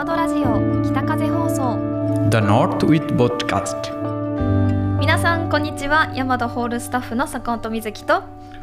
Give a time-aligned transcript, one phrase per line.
[0.00, 1.76] マドラジオ北風放送。
[2.30, 3.92] The North with Podcast
[4.98, 6.10] 皆さんこんにちは。
[6.14, 8.22] ヤマドホールスタッフの坂本瑞希と。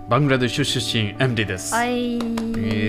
[0.10, 1.76] バングラデシュ出身 MD です。
[1.76, 2.18] はい。
[2.18, 2.22] よ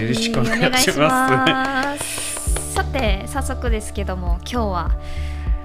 [0.09, 2.73] ろしくお願いします。
[2.73, 4.91] さて早速ですけども今日は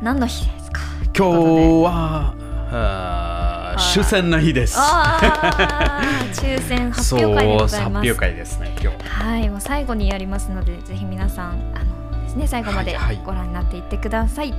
[0.01, 0.81] 何の日ですか？
[1.17, 2.35] 今日は
[2.69, 4.77] あー終戦の日です。
[4.77, 8.03] 抽選発表会でござい発ます。
[8.03, 8.97] 表会ですね今日。
[9.07, 12.02] はいもう最後にやりますのでぜひ皆さんあの
[12.33, 12.47] ですね。
[12.47, 13.15] 最後まではい。
[13.15, 14.53] はいご覧になっていってください、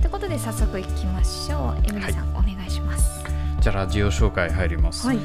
[0.00, 1.78] ということで早速いきましょう。
[1.88, 3.24] エミリーさん、お願いします。
[3.60, 5.06] じゃあラジオ紹介入ります。
[5.06, 5.18] はい。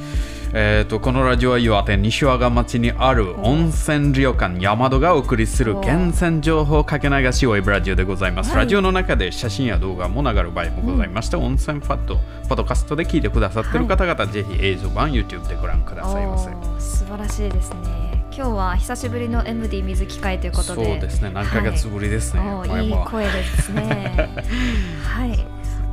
[0.53, 8.57] えっ、とこのラジオは岩手西和賀町にある温泉旅館山戸がお送りする源泉情報かけ流しウェブラジオでございます、はい。
[8.59, 16.49] ラジオの中で写真や動画も流れる場合もございまして、温泉ファットポッドキャストで聞いてくださっている方々、ぜひ映像版 YouTube でご覧くださいませ。
[16.79, 20.83] 素晴らしいですね今日は久しぶりの MD 水機会ということで。
[20.83, 24.29] そうですね何ヶ月ぶりですね、おーいい前も声ですね。
[25.07, 25.47] はい。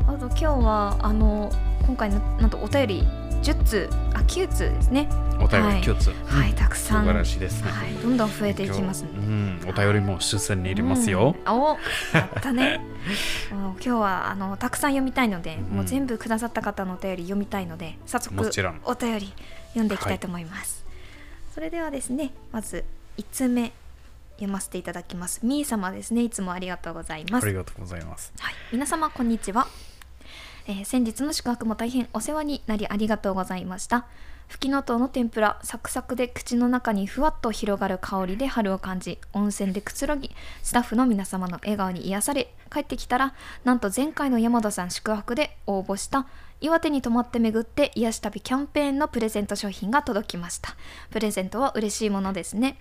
[0.09, 1.53] あと今日はあの
[1.87, 3.09] 今回のなんとお便り
[3.45, 5.09] 10通あ9通ですね。
[5.41, 7.03] お便り一つ、はいたくさん。
[7.03, 7.93] 素晴らしいですね、はい。
[7.93, 11.61] どんどん増えていきますうん、お便りも出戦に入れますよ、うん。
[11.63, 11.79] お
[12.13, 12.81] やったね。
[13.51, 18.35] 今日はあのたくさん読みたいので、もう全部くださった方のお便り読みたいので早速
[18.85, 19.33] お便り
[19.75, 20.82] 読んでいきたいと思います、
[21.55, 22.85] それではですねまず
[23.19, 23.73] 1通目
[24.37, 25.41] 読ませていただきます。
[25.45, 27.45] みー様ですねいつもありがとうございます。
[27.45, 28.33] ありがとうございます。
[28.39, 29.67] はい、皆様こんにちは、
[30.67, 34.07] えー先日の宿泊も大変お世話になりありがとうございました。
[34.49, 40.31] ふきのとうの天ぷらサクサクで口の中にふわっと広がる香りで春を感じ温泉でくつろぎ
[40.63, 46.27] スタッフの皆様の笑顔に癒され帰ってきたらなんと前回の山田さん宿泊で応募した
[46.63, 50.77] 岩手に泊まって巡って癒し旅キャンペーンのプレゼント商品が届きました。
[51.11, 52.79] プレゼントは嬉しいものですね。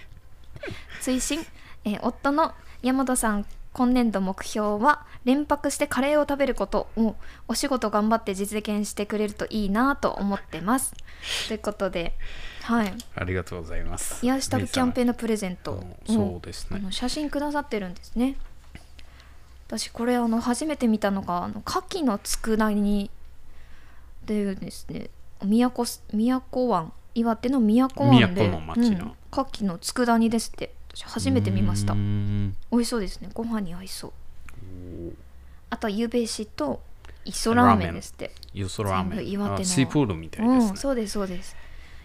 [1.01, 1.39] 追伸、
[1.83, 7.15] えー夫の山田さん今年度目標は連泊してカレーを食べることを
[7.47, 10.93] お仕事頑張って実現してくれるといいなと思ってます。
[11.47, 12.13] ということで
[12.63, 12.93] はい。
[13.15, 14.23] ありがとうございます。
[14.23, 16.77] 癒し旅キャンペーンのプレゼントうんそうですね。
[16.79, 18.35] あの写真くださってるんですね。
[19.67, 23.09] 私これあの初めて見たのがあの牡蠣の佃煮
[24.31, 25.09] っていうですね
[25.43, 29.05] 宮古す宮古湾岩手の宮古湾で宮古の町の。
[29.05, 31.93] うん牡蠣の佃煮ですって私初めて見ました。
[31.93, 33.29] 美味しそうですね。
[33.33, 34.11] ご飯に合いそう。
[35.69, 36.81] あとゆべしと
[37.23, 38.31] 磯ラーメンですって。
[38.53, 39.17] ユソラーメン。
[39.17, 39.61] 全部岩手の。
[39.61, 40.69] あシーフードみたいですね。
[40.71, 41.55] うん、そうですそうです。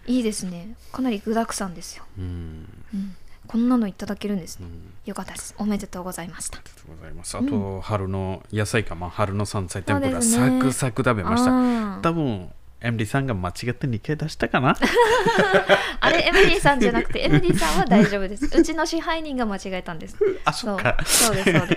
[0.05, 0.69] いいですね。
[0.93, 2.69] かなり具沢山ですよ、うん。
[2.93, 3.15] うん、
[3.47, 4.93] こんなのいただけるんですね、うん。
[5.05, 5.55] よかったです。
[5.57, 6.59] おめでとうございました。
[6.59, 7.37] ありがとうございます。
[7.37, 10.21] あと、春の野菜か、まあ、春の山菜天ぷら、ね。
[10.21, 11.51] サクサク食べました。
[11.51, 14.75] あー多分 MD さんが間違って2回出したかな？
[15.99, 18.45] あれ MD さんじゃなくて MD さんは大丈夫です。
[18.57, 20.15] うちの支配人が間違えたんです。
[20.45, 20.97] あそっか。
[21.05, 21.75] そうそうですそうで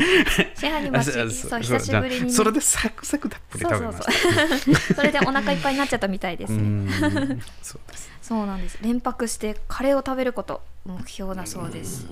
[0.55, 0.61] す。
[0.61, 2.25] 支配人間違えあそう久しぶりに。
[2.27, 3.93] ねそれでサクサクたっぷりそう食べそう。
[3.93, 4.59] ました。
[4.59, 8.11] そうそれでお腹いっぱいになっちゃったみたいですうねんそうです。
[8.23, 8.79] そうなんです。
[8.83, 12.07] 連泊してカレーを食べること目標だそうです。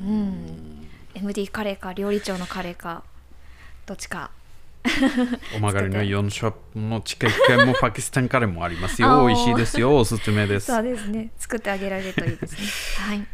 [0.00, 0.88] うん。
[1.14, 3.02] MD カレーか料理長のカレーか
[3.84, 4.30] どっちか
[5.56, 9.26] お曲がりの4ショップの地下1階もパキスタンカレーもありますよ。
[9.26, 9.96] 美味しいですよ。
[9.96, 10.66] おすすめです。
[10.66, 11.30] そうですね。
[11.38, 12.58] 作ってあげられるといいですね。
[13.06, 13.26] はい。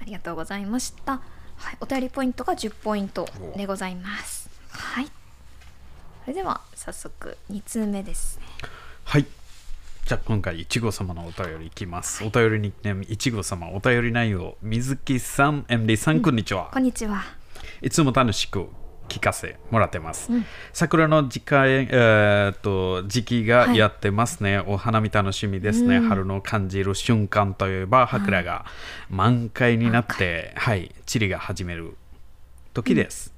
[0.00, 1.12] ありがとうございました、
[1.56, 4.50] はい、お便りポイントが10ポイントでございます。
[4.70, 5.06] はい。
[6.24, 8.46] それでは早速2通目ですね。
[9.04, 9.26] はい。
[10.04, 12.24] じゃあ今回、いちご様のお便りいきます。
[12.24, 16.70] お便りニックネーム、いちご様、お便り内容、水木さん、MD さん、こんにちは。
[16.72, 17.22] こんにちは。
[17.80, 18.68] いつも楽しく
[19.08, 20.30] 聞かせもらってます。
[20.72, 24.58] 桜の時間、えーっと時期がやってますね。
[24.66, 26.00] お花見楽しみですね。
[26.00, 28.64] 春の感じる瞬間といえば、桜が
[29.10, 31.96] 満開になって、はい、散りが始める
[32.72, 33.34] 時です。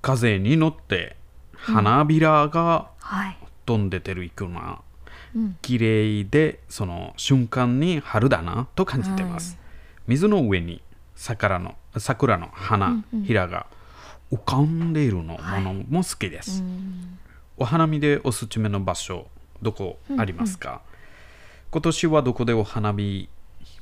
[0.00, 1.16] 風に乗って
[1.54, 3.38] 花びらがはい。
[3.64, 4.80] 飛んでてるいくな。
[5.36, 5.56] うん。
[5.62, 9.58] 綺麗でその瞬間に春だなと感じてます、
[10.08, 10.82] 水の上に
[11.14, 13.66] 桜の桜の花、ひらが
[14.32, 17.18] 浮かんでいるのものも好きです、うん。
[17.58, 19.26] お花見でおすすめの場所
[19.60, 20.80] どこありますか、
[21.70, 23.28] 今年はどこでお花見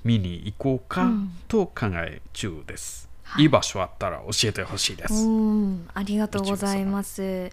[0.03, 1.11] 見に行こうか
[1.47, 3.09] と考え中です、
[3.39, 5.89] い、い場所あったら教えてほしいです、うん。
[5.95, 7.51] ありがとうございます。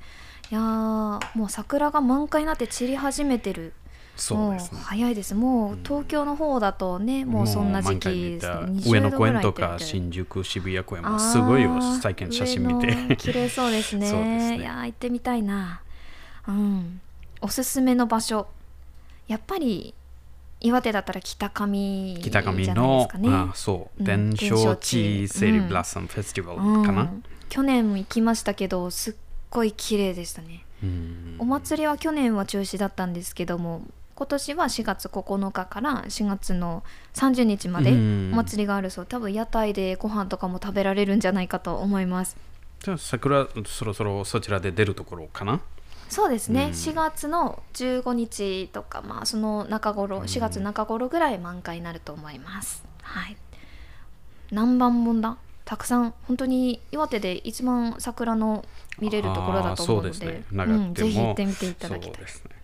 [0.50, 3.74] いやーもう桜が満開になって散り始めてる
[4.18, 4.80] そうですね。
[4.84, 5.36] 早いです。
[5.36, 8.54] もう東京の方だとね、もうそんな時期ですね。
[8.54, 13.16] もう満開に20上野公園とか新宿渋谷公園もすごいよ最近写真見て。
[13.18, 14.12] 綺麗そうですね。
[14.12, 14.58] ね。
[14.58, 15.82] いやー行ってみたいな。
[16.48, 17.02] うん。
[17.42, 18.48] おすすめの場所。
[19.28, 19.94] やっぱり
[20.60, 23.08] 岩手だったら北上北上の。
[23.26, 24.06] あそう、うん。
[24.06, 27.24] 伝承地セリブラッサムフェスティバルかな、うん。
[27.50, 29.14] 去年も行きましたけどすっ
[29.50, 30.64] ごい綺麗でしたね。
[30.84, 31.36] うん。
[31.40, 33.84] お祭りは去年は中止だったんですけども
[34.18, 36.84] 今年は4月9日から4月の
[37.14, 38.32] 30日までうん。
[38.34, 39.06] お祭りがあるそう。
[39.06, 42.36] 多分屋台でご飯とかも食べられるんじゃないかと思います。
[42.80, 45.60] じゃあ桜そろそろそちらで出るところかな？
[46.10, 46.72] そうですね、うん。
[46.72, 52.84] 4月の15日とかまあその中頃4月中頃ぐらい満開になると思います。
[53.04, 53.38] はい。
[54.52, 55.38] 何番本だ？
[55.64, 56.16] たくさん。
[56.28, 58.66] 本当に岩手で一番桜の
[59.00, 60.44] 見れるところだと思うので。
[60.96, 62.22] ぜひ行ってみていただきたい。
[62.22, 62.57] ですね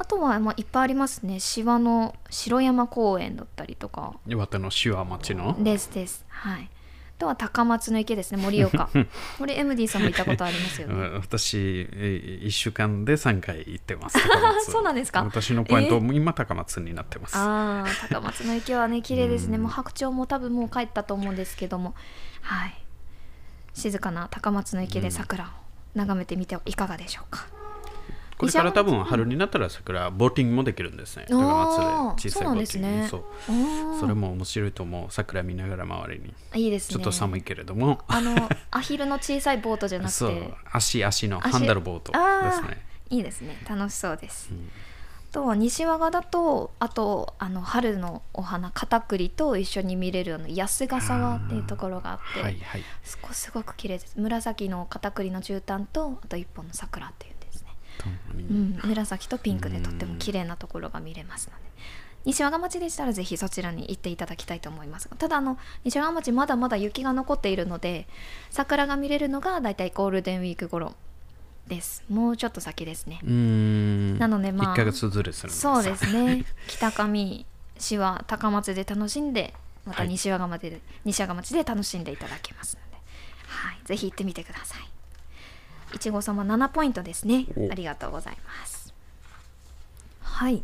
[0.00, 1.40] あとはまあいっぱいありますね。
[1.40, 4.14] 芝の城山公園だったりとか。
[4.26, 5.62] 岩手の塩町の？
[5.62, 6.24] ですです。
[6.28, 6.70] はい。
[7.18, 8.88] あとは高松の池ですね盛岡。
[9.38, 10.94] これエムディさんも行ったことありますよね。
[10.94, 11.56] うん私
[11.92, 14.18] 1週間で3回行ってます。
[14.72, 15.22] そうなんですか。
[15.22, 19.64] 私のポイントも今高松になってます、あー高松の池はね綺麗ですね、うん。
[19.64, 21.94] もう白鳥も多分もう帰ったと思うんですけども。
[22.40, 22.74] はい。
[23.74, 25.48] 静かな高松の池で桜を
[25.94, 27.46] 眺めてみてはいかがでしょうか、
[28.40, 31.26] これから多分春になったら桜ボーティングもできるんですね。
[31.28, 33.08] 高松で小さいボーティング。
[33.08, 34.00] そうね。
[34.00, 35.12] それも面白いと思う。
[35.12, 36.34] 桜見ながら周りに。
[36.54, 36.94] いいですね。
[36.94, 40.30] ちょっと寒いけれども、あのアヒルの小さいボートじゃなく そう。
[40.30, 42.82] て足足の足ハンダルボートですね。
[43.10, 43.62] いいですね。
[43.68, 44.50] 楽しそうです、
[45.30, 52.40] あとは西和賀だとあとあの春のお花カタクリと一緒に見れるあの安ヶ沢っていうところがあって。
[52.40, 52.84] はいはい。
[53.02, 54.18] すごすごく綺麗です。
[54.18, 57.34] 紫のカタクリの絨毯とあと一本の桜っていう
[58.06, 61.70] うん、紫とピンクでとっても綺麗なところが見れますので。
[62.24, 68.06] 西和賀町でしたらぜひそちらに行っていただきたいと思いますがただあの西和賀町まだまだ雪が残っているので
[68.50, 70.94] 桜が見れるのがだいたいゴールデンウィーク頃
[71.66, 72.04] です。
[72.10, 73.20] もうちょっと先ですね。
[74.18, 76.44] なのでまあ1ヶ月ずれするそうですね。
[76.66, 77.46] 北上
[77.78, 79.54] 市は高松で楽しんで
[79.86, 80.08] またはい。
[80.08, 82.96] 西和賀町で、西和賀町で楽しんでいただけますので、
[83.46, 84.89] はい、ぜひ行ってみてください
[85.94, 87.46] いちご様7ポイントですね。
[87.56, 87.70] お。
[87.70, 88.92] ありがとうございます。
[90.22, 90.62] はい。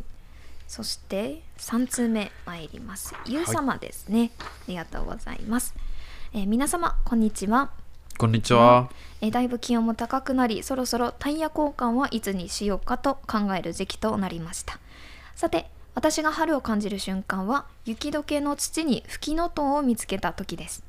[0.67, 3.15] そして3通目参ります。
[3.25, 5.73] ゆう様ですね、ありがとうございます、
[6.33, 7.71] えー皆様こんにちは。
[8.17, 8.89] こんにちは、
[9.21, 14.79] えーだいぶ気温も高くなりそろそろタイヤ交換はいつにしようかと考える時期となりました。
[15.35, 20.83] さて私が春を感じる瞬間は雪解けの土にフキノトウを見つけた時です。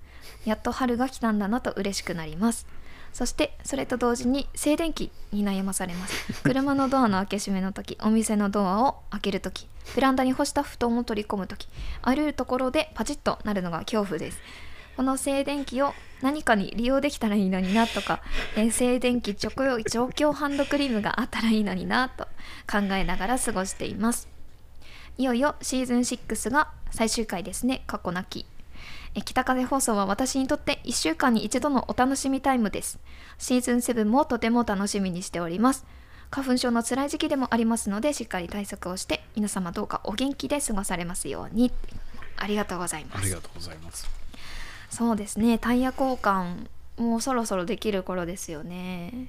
[0.44, 2.66] やっと春が来たんだなと嬉しくなります
[3.12, 6.32] そしてそれと同時に静電気に悩まされます。
[6.44, 11.68] 車のドアの開け閉めの時お店のドアを開ける時ベランダに干した布団を取り込む時
[12.02, 14.38] あらゆるところでパチッとなるのが恐怖です。
[14.96, 18.20] この静電気を何かに利用できたらいいのになとか、
[18.56, 22.24] えー静電気除去除去ハンドクリームがあったらいいのになと
[22.68, 24.28] 考えながら過ごしています。
[25.16, 27.84] いよいよシーズン6が最終回ですね。
[27.86, 28.40] 過去なき。
[28.40, 28.57] えー
[29.22, 32.98] 北風放送は私にとって1週間に一度のお楽しみタイムです。
[33.38, 35.86] シーズン7もとても楽しみにしております。
[36.30, 41.72] 花粉症の辛い時期でもありますのでしっかり対策をして皆様どうかお元気で過ごされますように。
[42.36, 43.22] ありがとうございます。
[43.22, 44.08] ありがとうございます。
[44.90, 45.58] そうですね。
[45.58, 46.66] タイヤ交換
[46.98, 49.28] もうそろそろできる頃ですよね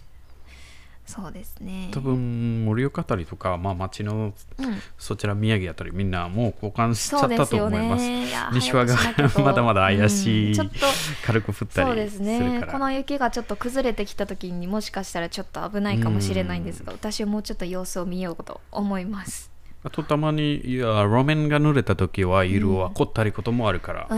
[1.09, 1.89] そうですね。
[1.91, 4.79] 多分盛岡あたりとか、まあ、町のうん。
[4.99, 8.05] そちら宮城あたりみんなもう交換しちゃったと思います。
[8.05, 8.95] いや西和が
[9.43, 10.85] まだまだ怪しい、うんちょっと
[11.25, 12.49] 軽く降ったそうですりするから。
[12.67, 12.67] ね。
[12.73, 19.51] この雪がちょっと崩れてきた時にもしかしたらちょっと危ないかもしれないんですが私はもうちょっと様子を見ようと思います。
[19.83, 24.15] あとたまにいや路面が濡れた時は色は凝ったりこともあるから、う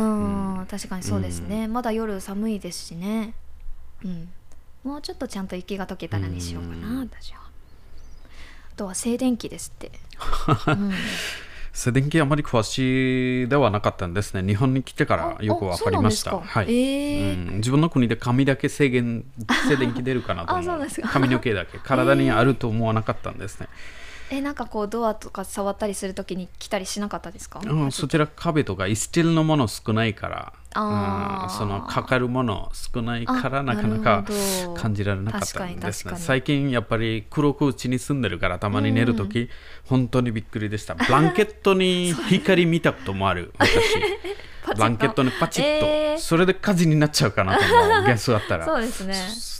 [0.63, 3.33] ん、確かにそうですね、まだ夜寒いですしね。
[4.03, 4.29] うん
[4.83, 7.41] もうちょっとちゃんと雪が溶けたらにしようかな、私は。
[7.41, 9.91] あとは静電気ですって、
[10.67, 10.91] うん。
[11.73, 14.45] 静電気あまり詳しいではなかったんですね。
[14.45, 16.41] 日本に来てからよくわかりました。
[16.65, 19.23] 自分の国で髪だけ制限
[19.69, 20.65] 静電気出るかなと思う。
[20.67, 21.07] なんですか。
[21.07, 21.77] 髪の毛だけ。
[21.77, 23.75] 体にあると思わなかったんですね、え
[24.39, 31.43] なんかこうドアとか触ったりするときに来たりしなかったですか、うん、そちら壁とかスチールのもの少ないからあー。
[31.43, 34.25] うんそのかかるもの少ないからあなかなか
[34.75, 36.13] 感じられなかったんですね。
[36.15, 39.49] 最近やっぱり黒く家に住んでるからたまに寝るとき、
[39.85, 40.95] 本当にびっくりでした。
[40.95, 43.71] ブランケットに光見たこともある 私。
[44.75, 46.17] ブランケットにパチッと、えー。
[46.19, 48.65] それで火事になっちゃうかなと思う ゲスだったら。
[48.65, 49.50] そうですね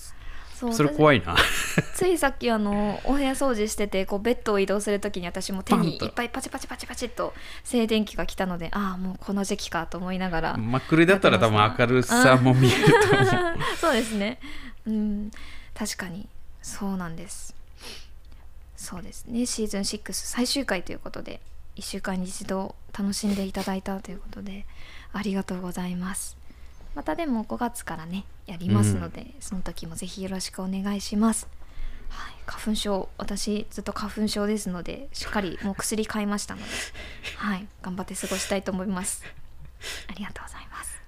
[0.62, 1.34] そうそれ怖いな。
[1.34, 10.58] 私 ついさっきあのお部屋掃除しててこうベッドを移動するときに私も手にいっぱいパチパチパチパチっと静電気が来たのでああもうこの時期かと思いながら。
[10.58, 13.58] 真っ暗だったら多分明るさも見えると思う。
[13.82, 14.40] そうですね。
[14.86, 15.32] うん。
[15.74, 16.28] 確かに
[16.62, 17.56] そうなんです。
[18.76, 19.48] そうですね。
[19.48, 21.42] シーズン6最終回ということで
[21.78, 24.66] 1週間に一度楽しんでいただいたということで
[25.12, 26.38] ありがとうございます。
[26.94, 31.48] またでも5月からねやりますので、その時もぜひよろしくお願いします。
[32.10, 36.68] はい、花粉症私ずっと花粉症ですのでしっかりもう薬買いましたので
[37.38, 37.66] はい。
[37.82, 39.24] 頑張って過ごしたいと思います。
[40.10, 41.02] ありがとうございます。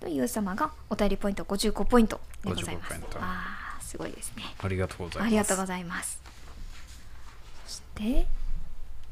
[0.00, 2.94] という様がお便りポイント55ポイントでございます。
[2.94, 3.18] 55ポイント。
[3.20, 4.42] あーすごいですね。
[4.58, 5.26] ありがとうございます。
[5.28, 6.20] ありがとうございます。
[7.66, 8.26] そして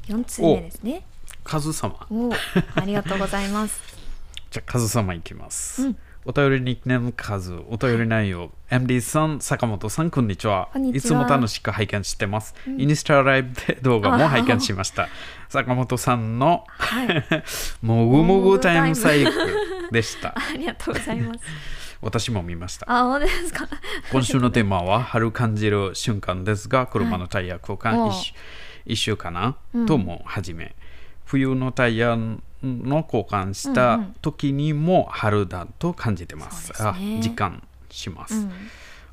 [0.07, 1.05] 4通目ですね。
[1.45, 2.05] カズ様。
[2.09, 2.33] おお
[2.75, 3.79] ありがとうございます。
[4.51, 10.69] じゃあカズ様いきます、うんお便りニックネームカズお便り内容、MD さん坂本さんこんにちは。
[10.71, 10.87] ちは。
[10.93, 15.09] いつも楽しく拝見してます、インスタライブで動画も拝見しました。
[15.49, 17.25] 坂本さんのはい。
[17.81, 20.35] もぐもぐタイムサイクルでした。
[20.37, 21.39] ありがとうございます。
[22.01, 22.85] 私も見ました。
[22.87, 23.67] あ本当ですか？
[24.11, 28.33] 今週のテーマは春感じる瞬間ですが車のタイヤ交換一週
[28.85, 29.85] 一週かな、うん。
[29.87, 30.75] とも始め
[31.31, 34.15] 冬のタイヤの交換しうんうたん。
[34.21, 37.19] 時にも春だと感じてます,、そうですね。
[37.19, 38.51] あ実感します、うん。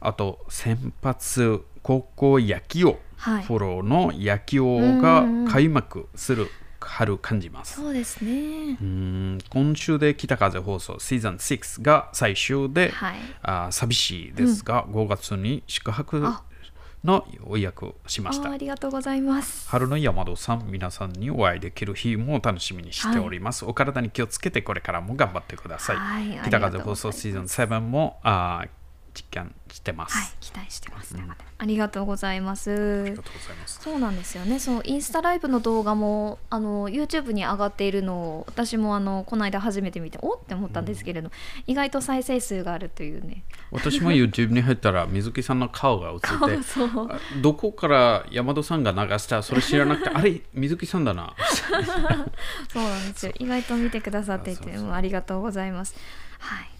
[0.00, 3.42] あと先発高校野球を、はい。
[3.44, 4.62] フォローの野球
[5.00, 6.48] が開幕する
[6.80, 8.76] 春感じます、そうですね。
[8.80, 13.16] うん今週で北風放送シーズン6が最終で、はい。
[13.42, 16.42] あ寂しいですが、5月に宿泊あ
[17.04, 18.50] の予約をしました。
[18.50, 19.68] あありがとうございます。
[19.68, 28.66] 春の山戸さん皆さんにお会いできる日も楽しみにしております、お体に気をつけてこれからも頑張ってください、はい北風放送シーズン7もあ
[29.18, 31.14] 実感してます、はい期待してます。
[31.14, 31.22] ね、
[31.58, 32.70] ありがとうございます。
[32.70, 33.80] ありがとうございます。
[33.82, 34.58] そうなんですよね。
[34.58, 41.30] そうインスタライブの動画もあの YouTube に上がっているのを私もあのこの間初めて見ておって思ったんですけれど、
[41.66, 43.44] 意外と再生数があるというね。
[43.70, 51.34] 私も YouTube に入ったら水木さんの顔が映って そうあどこから山戸さんが流したそれ知らなくてあれ水木さんだな。
[52.72, 53.32] そうなんですよ。
[53.38, 55.94] 意外と見てくださっていてありがとうございます。
[56.38, 56.77] はい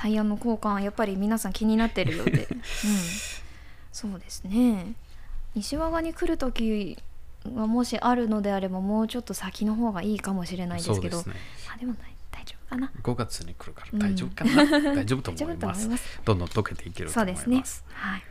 [0.00, 2.58] タイヤの交換はやっぱり皆さん気になってるようで、 うん、
[3.92, 4.94] そうですね。
[5.54, 6.96] 西和賀に来る時
[7.44, 11.20] はもしあるのであればもうちょっと先の方がいいかもしれないですけど。
[11.20, 11.34] そうですね。
[11.74, 12.14] あでもない。
[12.30, 12.90] 大丈夫かな。
[13.02, 13.98] 5月に来るからうん。
[13.98, 14.64] 大丈夫かな、
[14.96, 15.80] 大丈夫と大丈夫思います。
[15.80, 16.20] と思います。
[16.24, 17.74] どんどん溶けていけるとそう思いでます。
[17.74, 17.86] すね。
[17.92, 18.22] はい。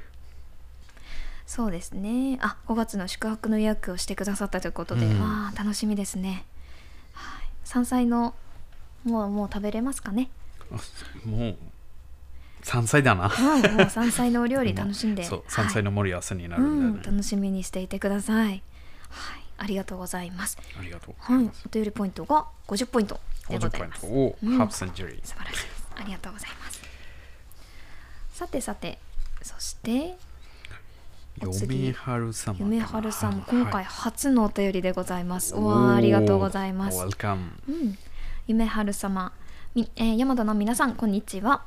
[1.45, 2.39] そうですね。
[2.41, 5.21] あ5月の宿泊の予約をしてくださったということで、うん。
[5.21, 6.45] わあ楽しみですね、
[7.13, 8.33] はい、山菜の
[9.03, 10.31] もうもう食べれますかね？
[10.31, 10.38] あ
[11.25, 11.57] もう
[12.61, 13.31] 山菜だな。
[13.33, 15.23] うんもう山菜のお料理楽しんで。
[15.23, 18.47] そうはい山菜の盛り合わせになるうんん、でね、楽しみにしていてください。
[18.47, 18.63] はい
[19.57, 20.57] ありがとうございます。
[20.79, 24.57] ありがとうござはいいます、お便りポイントが50ポイントでご50ポイントうん。
[24.57, 25.51] ハーフセンチュリー、素晴らしい。
[25.51, 26.81] ですありがとうございます。
[28.33, 28.99] さてさて
[29.41, 30.15] そして
[31.41, 32.57] 嫁春様。
[32.57, 33.61] かな夢春さんもはい。
[33.61, 35.55] 今回初のお便りでございます。
[35.55, 37.01] おわあありがとうございます。
[37.01, 37.05] う
[37.71, 37.97] ん、
[38.47, 39.31] 夢春様、
[39.75, 41.63] みえー、山田の皆さんこんにちは。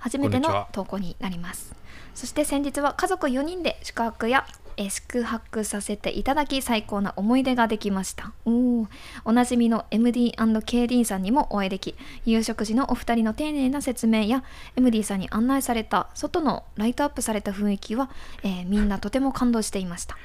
[0.00, 1.72] 初めての投稿になります。
[2.14, 4.44] そして先日は家族4人で宿泊や、
[4.76, 8.32] えー宿泊させていただき最高な思い出ができました。
[8.44, 8.86] おー
[9.24, 14.42] おなじみの MD&KD さんにもお会いでき、夕食時のお二人の丁寧な説明や
[14.74, 18.10] MD さんに案内された外のライトアップされた雰囲気は、
[18.42, 20.16] えーみんなとても感動していました。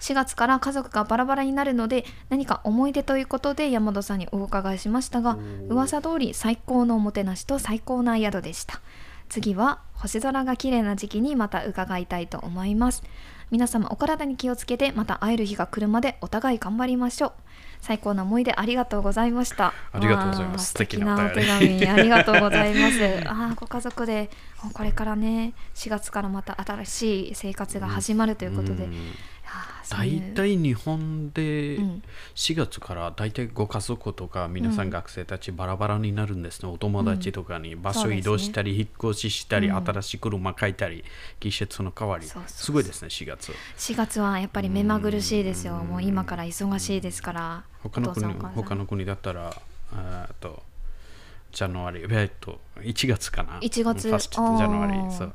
[0.00, 8.80] 4月から家族がバラバラになるので何か思い出ということで山田さんにお伺いしましたが噂通り最高のおもてなしと最高な宿でした。
[9.28, 13.02] 次は星空が綺麗な時期にまた伺いたいと思います。
[13.50, 17.32] 皆様お体に気をつけてまた会える日が来るまでお互い頑張りましょう。
[17.80, 19.74] 最高な思い出ありがとうございました。
[19.92, 20.68] ありがとうございます。
[20.68, 21.86] 素敵なお手紙。
[21.86, 22.98] ありがとうございます。
[23.28, 24.30] あーご家族で
[24.72, 28.90] これからね4月からまた新しい生活が始まるということで、うん。
[28.90, 29.12] ういう
[29.90, 32.02] 大体日本でうん。
[32.34, 41.04] 4月から大体ご家族とか皆さん学生たちバラバラになるんですね、お友達とかに場所移動したり、引っ越ししたり、うん新しい車買いたり
[41.40, 42.26] 季節の変わり。
[42.46, 43.52] すごいですね4月。
[43.76, 45.74] 4月はやっぱり目まぐるしいですよ。
[45.74, 49.54] もう今から忙しいですから他の国他の国だったら
[49.92, 50.62] えーっと
[51.52, 53.60] ジャヌアリえっと1月かな。
[53.60, 54.08] 1月。
[54.08, 55.10] ファーストジャヌアあー。
[55.10, 55.34] リそう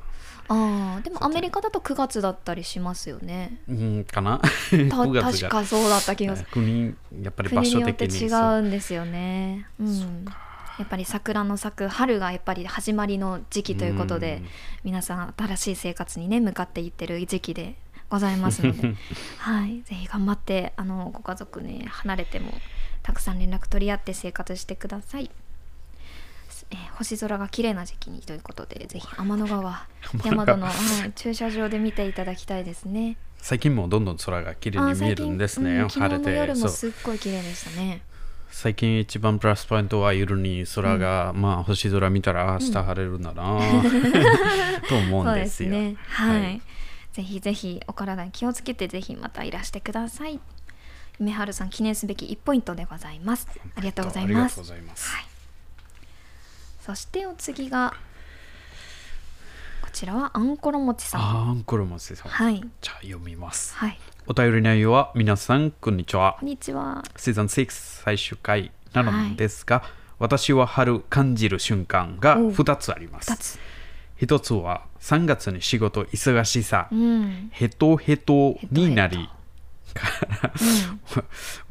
[0.52, 3.60] ああでもアメリカだと9月だったりしますよね。
[3.68, 4.38] うんかな？
[4.40, 5.48] た 9月が。
[5.48, 6.48] 確かそうだった気がする。
[6.50, 8.58] 国やっぱり場所よって違的にそう。
[8.58, 9.66] うんですよね。
[9.78, 10.24] うん。
[10.78, 14.48] やっぱり桜の咲く春がやっぱり始まりの時期ということでうん。
[14.84, 17.76] 皆さん新しい生活にね向かっていってる時期で
[18.08, 18.94] ございますので。
[19.38, 19.82] はい。
[19.82, 22.52] ぜひ頑張ってあのご家族ね離れても
[23.04, 25.30] たくさん連絡取り合って生活してください
[26.70, 29.86] えー星空が綺麗な時期にということでぜひ天の川
[30.24, 30.72] 山田の、は
[31.06, 33.16] い、駐車場で見ていただきたいですね。
[33.38, 35.78] 最近もどんどん空が綺麗あに見えるんですね。
[35.78, 36.54] うん晴れて。
[36.54, 38.02] そうもすっごい綺麗でしたね。
[38.50, 43.58] 最近一番プラスポイントは夜に空が、まあ星空見たら明日晴れるんだな、
[44.88, 45.70] と思うんですよ。
[45.70, 45.96] ね。
[46.08, 46.62] はい、はい
[47.12, 50.40] ぜひぜひお体に気をつけてぜひまたいらしてください。
[51.18, 53.48] 梅春さん記念すべき1ポイントでございます。
[53.74, 54.68] ありがとうございますありがとうご。
[54.68, 55.10] ざいます。
[55.10, 55.29] はい。
[56.80, 57.94] そしてお次が
[59.82, 61.20] こちらはあんころもちさん。
[61.20, 62.24] あーこれもですよ。
[62.26, 63.74] はいじゃあ読みます。
[63.74, 63.98] はい。
[64.26, 66.48] お便り内容は皆さんこんにちはこん。
[66.48, 67.04] にちは。
[67.16, 67.66] シーズン6
[68.04, 69.82] 最終回なのですが、
[70.18, 73.36] 私は春感じる瞬間がおう2つあります二。
[73.36, 73.58] つ。
[74.16, 77.48] 一つは3月に仕事忙しさ、うん。
[77.52, 79.28] ヘトヘトになり
[79.92, 80.08] か
[80.42, 81.24] ら 終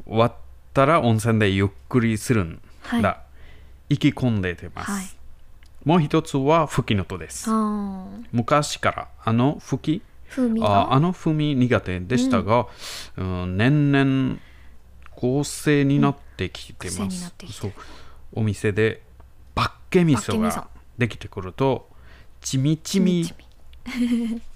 [0.06, 0.34] わっ
[0.74, 2.60] たら温泉でゆっくりするん
[3.00, 3.29] だ、は意
[3.98, 5.04] 気込んでてます、はい
[5.82, 7.48] もう一つは吹きのとです。
[8.32, 10.02] 昔からあの吹き？
[10.62, 12.66] ああの風味苦手でしたが、
[13.16, 14.38] うん年々
[15.16, 17.72] 構成になってきて癖ますになってき、てそう
[18.34, 19.00] お店で
[19.54, 20.68] バッケ味噌が
[20.98, 21.88] できてくると
[22.42, 23.24] ちみちみ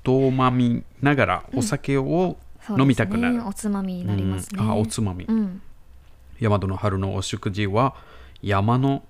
[0.02, 2.36] とまみながらお酒を
[2.68, 4.62] 飲みたくなる、おつまみになりますね。
[4.62, 5.62] うんあおつまみ、うん。
[6.38, 7.94] 大和の春のお食事は
[8.42, 9.02] 山の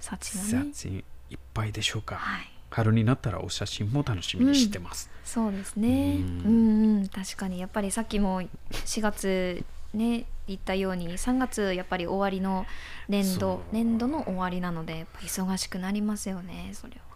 [0.00, 0.70] 幸がね。
[0.72, 2.50] 幸いっぱいでしょうか、はい。
[2.70, 6.16] 春になったらお写真も楽しみにしてます、そうですね。
[6.44, 9.64] うんうん、確かにやっぱりさっきも4月
[9.94, 12.66] ね言ったように3月やっぱり終わりの
[13.08, 17.07] 年度年度の終わりなので忙しくなりますよねそれは。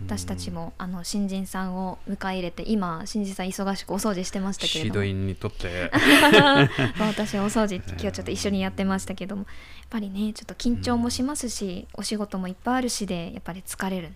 [0.00, 4.94] 私たちもあの新人さんを迎え入れて今新人さん忙しくお掃除してましたけれども。
[4.94, 5.90] シドインにとって。
[6.98, 9.42] 私お掃除今日ちょっと一緒にやってましたけども。
[9.42, 9.48] やっ
[9.90, 14.12] ぱりねちょっと緊張もしますし、お仕事もいっぱいあるしでやっぱり疲れる。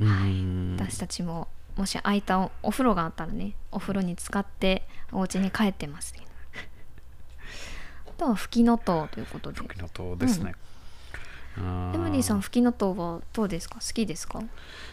[0.00, 0.76] うん。
[0.78, 6.26] 私たちももし空いたおお風呂があったらねお風呂に浸かってお家に帰ってますけど。
[8.08, 9.58] あとはふきのとうということで。
[9.60, 10.67] 吹きのとですね、あー
[11.94, 13.76] エムリーさんふきのとうはどうですか？
[13.76, 14.40] 好きですか？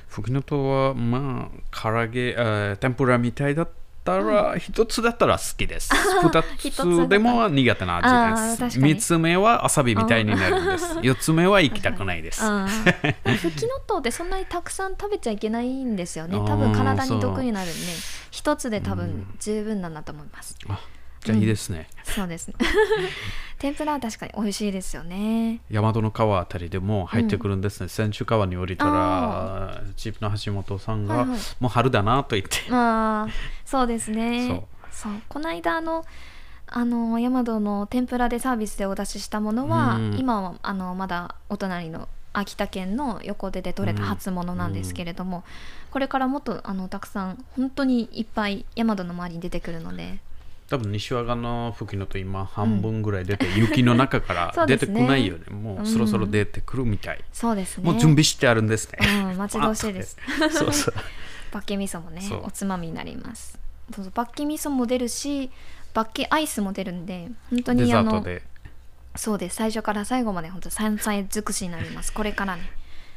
[0.07, 3.69] 吹きのとはまあ唐揚げ、えー天ぷらみたいだっ
[4.03, 5.89] たら一、つだったら好きです。
[6.59, 8.79] 二一つでも苦手な味です。
[8.79, 10.99] 三つ目はわさびみたいになるんです。
[11.01, 12.41] 四つ目は行きたくないです。
[12.43, 16.37] ふきのとうってそんなにたくさん食べちゃいけないんですよね。
[16.37, 17.79] 多分体に毒になるんで
[18.29, 20.55] 一つで多分十分なんだと思います。
[20.69, 20.79] あ
[21.25, 22.53] じゃあいいですね、そうですね。
[23.57, 25.59] 天ぷらは確かに美味しいですよね。
[25.71, 31.39] 大和の川あたりでも入ってくるんですね、千秋川に降りたあらチープの橋本さんが、はいはい。
[31.59, 32.69] もう春だなと言って。
[32.69, 33.27] まあ
[33.65, 34.63] そうですね。
[34.91, 35.13] そう。
[35.27, 36.05] この間あの
[36.67, 40.17] あのヤマドの天ぷらでサービスでお出ししたものは、うん。
[40.19, 45.43] 今はあのまだお隣の秋田県の横手で採れた初物なんですけれども、
[45.89, 50.19] これからもっとあのたくさん本当にいっぱいヤマドの周りに出てくるので
[50.67, 55.45] 多分西和賀の吹きのと今半分ぐらい出て、雪の中から出てこないよね。
[55.53, 57.83] もうそろそろ出てくるみたい、そうですね。
[57.83, 58.99] もう準備してあるんですね、
[59.31, 60.17] うん、待ち遠しいです。
[60.51, 60.93] そうそう。
[61.51, 63.59] バッケ味噌もねおつまみになります。
[63.93, 64.13] そうそう。
[64.15, 65.51] バッケ味噌も出るし
[65.93, 68.25] バッケアイスも出るんで本当にあの
[69.15, 69.55] そうです。
[69.55, 72.11] 最初から最後まで本当山菜尽くしになります。
[72.11, 72.63] これからね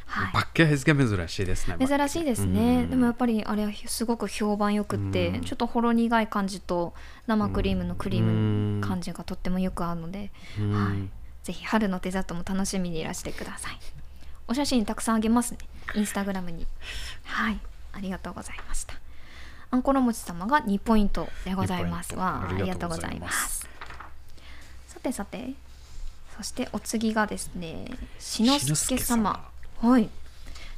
[0.09, 0.33] はい。
[0.33, 6.95] バッケが珍しいですね珍しいですね、うんでもやっぱりあれはすごく評判よくって、うんちょっとほろ苦い感じと
[7.27, 10.73] 生クリームのクリーム感じがとってもよく合うので、うん。
[10.73, 11.09] はい、
[11.43, 13.79] ぜひ春のデザートも楽しみにいらしてください。
[14.47, 15.59] お写真たくさんあげますね。
[15.95, 16.67] インスタグラムに。
[17.25, 17.59] はい。
[17.93, 18.95] ありがとうございました。
[19.71, 22.21] あんころもち様が2ポイントでございます2ポイント。
[22.21, 23.69] わあありりがとうございますす。
[24.89, 25.53] さてさて。
[26.39, 27.85] そしてお次がですね
[28.21, 29.48] しのすけ様
[29.81, 30.09] はい。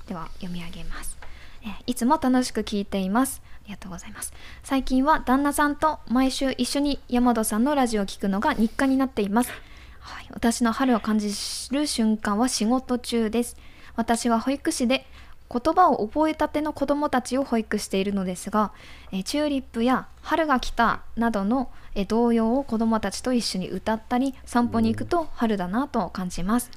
[0.06, 1.16] では読み上げます、
[1.64, 3.40] えいつも楽しく聞いています。
[3.64, 4.32] ありがとうございます。
[4.62, 9.52] 最近は旦那さんと毎週一緒に山戸さんのラジオを聞くのが日課になっています。
[10.00, 11.28] はい、私の春を感じ
[11.70, 13.56] る瞬間は仕事中です。
[13.96, 15.06] 私は保育士で
[15.50, 18.72] 言葉を覚えたての子どもたちを保育しているのですが、
[19.12, 26.70] えチューリップや春が来たなどの、え童謡を子どもたちと一緒に歌ったり散歩に行くと春だなと感じます。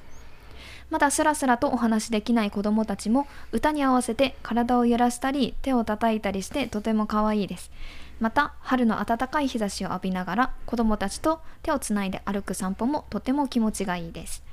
[0.94, 7.72] まだスラスラとお話しできない子どもたちも歌に合わせて体を揺らしたり手を叩いたりしてとても可愛いです。
[8.20, 14.44] また春の暖かい日差しを浴びながら子どもたちと手をつないで歩く散歩もとても気持ちがいいです。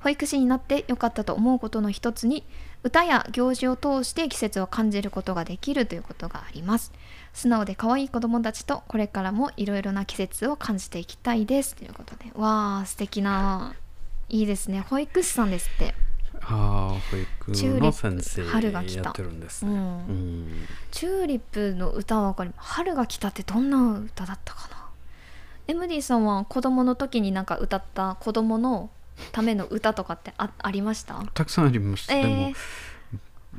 [0.00, 2.42] 保育士になってよかったと思うことの一つに
[2.82, 6.90] 歌や行事を通して季節を感じることができるということがあります。
[7.34, 11.74] 素直で可愛い子どもたちとこれからもいろいろな季節を感じていきたいです。
[11.74, 13.74] ということでわあ素敵な
[14.32, 14.80] いいですね。
[14.80, 15.94] 保育士さんですって。
[16.44, 19.02] ああ保育の先生春が来た。
[19.02, 19.70] やってるんですね。
[19.70, 19.78] うん。
[19.78, 19.80] う
[20.12, 20.66] ん。
[20.90, 22.68] チューリップの歌はわかります。
[22.72, 24.76] 春が来たってどんな歌だったかな
[25.68, 28.90] ？MD さんは子供の時になんか歌った子供の
[29.30, 31.22] ための歌とかってあありました？
[31.34, 32.08] たくさんあります。
[32.08, 32.54] でえもー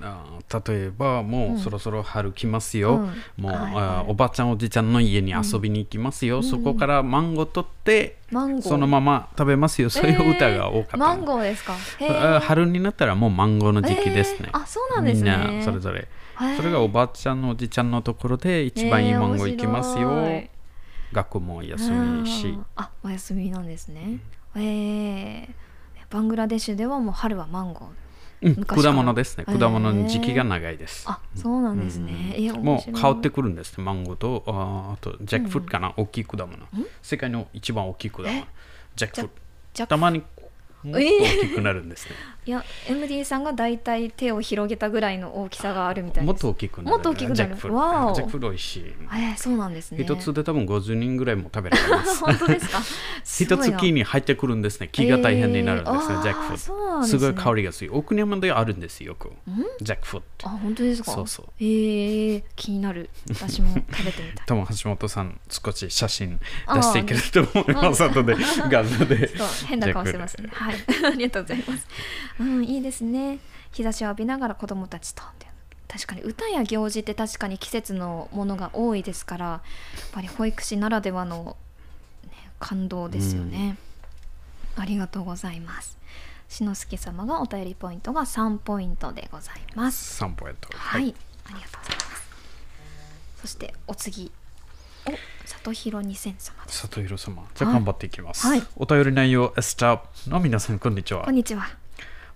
[0.01, 1.55] あー例えばもうん。
[1.55, 2.95] うそろそろ春来ますよ、
[3.37, 3.43] うん。
[3.43, 4.11] もう、はいはい。
[4.11, 8.17] おばちゃんおじちゃんの家に遊びに行きますよ、そこからマンゴー取って
[8.61, 9.89] そのまま食べますよ。
[9.89, 11.73] そういう歌が多かった、えーマンゴーですか？
[12.41, 14.61] 春になったらもうマンゴーの時期ですね、えー。
[14.63, 15.35] あそうなんですね。
[15.37, 16.07] みんなそれぞれ。
[16.57, 20.09] それがおばあちゃんのおじちゃんのところで一番いいマンゴー行きますよ、
[21.11, 22.47] 学校も休みし。
[22.47, 24.17] うんあお休みなんですね、
[24.55, 25.47] えー。
[26.09, 28.02] バングラデシュではもう春はマンゴー
[28.43, 28.63] うん。
[28.65, 29.45] 果物ですね。
[29.47, 29.59] えー。
[29.59, 33.01] 果物の時期が長いです、あそうなんですね、う面白い。
[33.01, 36.57] 変わってくるんですねマンゴーとあとジャックフルートかな、大きい果物。
[37.01, 38.29] 世界の一番大きい果物。
[38.29, 38.45] え？
[38.95, 39.27] ジャックフル。
[39.29, 39.31] ー
[39.73, 40.21] じゃトたまに
[40.85, 41.01] 大
[41.41, 42.11] きくなるんですね、
[42.45, 46.27] いや MD さんがだいたい手を広げたぐらいの大きさがあるみたいです。
[46.27, 46.89] もっと大きくなる。
[46.89, 47.73] もっと大きくなる。
[47.73, 48.09] わお。
[48.09, 48.77] トジャックフル美味し。
[48.77, 50.03] いえー、そうなんですね。
[50.03, 52.19] 一つで多分50人ぐらいも食べられます。
[52.25, 52.81] 本当ですか？
[53.23, 54.89] す一つ木に入ってくるんですね。
[54.91, 56.23] 木が大変になるんですね、えー。
[56.23, 57.07] ジャックフルね。
[57.07, 59.03] すごい香りが強い奥山であるんですよ。
[59.13, 59.31] よく
[59.81, 61.11] ジャックフルートあ本当ですか？
[61.11, 61.45] そうそう。
[61.59, 63.09] えー、気になる。
[63.29, 64.45] 私も食べてみたい。
[64.47, 66.39] 多分橋本さん少し写真
[66.73, 68.03] 出していけると思います。
[68.03, 68.35] 後で
[68.69, 69.29] 画像で。
[69.67, 70.49] 変な顔してますね。
[70.51, 70.72] はい、
[71.07, 71.87] ありがとうございます。
[72.39, 73.39] うん、いいですね。
[73.71, 75.23] 日差しを浴びながら子供たちと。
[75.93, 79.61] 確かに歌や行事って確かに季節のものが多いですから、や
[80.07, 81.55] っぱり保育士ならではの、
[82.23, 83.77] ね、感動ですよね、
[84.75, 85.99] ありがとうございます。
[86.49, 90.23] しのすけ様がお便りポイントが3ポイントでございます。
[90.23, 91.13] 3ポイントはい、
[91.45, 92.27] ありがとうございます。
[93.41, 94.42] そしてお次、お、
[95.45, 96.81] 里弘二千様です。
[96.81, 98.63] 里弘様じゃあ頑張っていきます、はい。
[98.77, 101.23] お便り内容エスターの皆さんこんにちは。
[101.25, 101.67] こんにちは。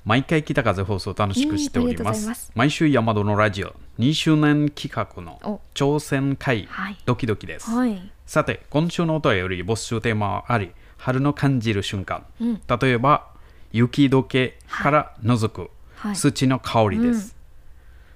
[0.06, 2.52] 毎回北風放送楽しくしております。
[2.56, 5.62] 毎週山戸のラジオ2周年企画のお。
[5.74, 6.98] 挑戦会、はい。
[7.06, 8.12] ドキドキです、はい。
[8.26, 12.62] さて今週のお便り募集テーマはあり春の感じる瞬間、うん。
[12.68, 13.28] 例えば
[13.72, 16.16] 雪解けから覗く、はい。
[16.16, 17.36] 土の香りです、